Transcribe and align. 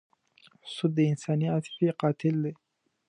سود 0.73 0.91
د 0.95 0.99
انساني 1.11 1.47
عاطفې 1.53 1.87
قاتل 2.01 2.35
دی. 2.43 2.53